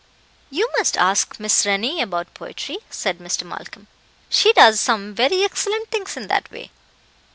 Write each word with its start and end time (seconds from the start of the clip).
"You 0.49 0.67
must 0.79 0.97
ask 0.97 1.39
Miss 1.39 1.63
Rennie 1.63 2.01
about 2.01 2.33
poetry," 2.33 2.79
said 2.89 3.19
Mr. 3.19 3.43
Malcolm; 3.43 3.85
"she 4.31 4.51
does 4.51 4.79
some 4.79 5.13
very 5.13 5.43
excellent 5.43 5.91
things 5.91 6.17
in 6.17 6.25
that 6.27 6.49
way." 6.49 6.71